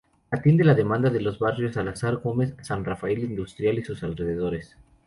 Atiende 0.31 0.63
la 0.63 0.73
demanda 0.73 1.11
de 1.11 1.21
los 1.21 1.37
barrios 1.37 1.75
Salazar 1.75 2.15
Gómez, 2.17 2.55
San 2.63 2.83
Rafael 2.83 3.19
Industrial 3.19 3.77
y 3.77 3.83
sus 3.83 4.01
alrededores. 4.03 4.75